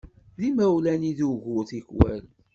[0.39, 2.23] D imawlan i d ugur tikwal.